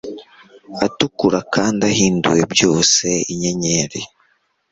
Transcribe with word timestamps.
atukura 0.85 1.39
kandi 1.53 1.75
adahinduwe 1.77 2.41
byose-inyenyeri 2.53 4.01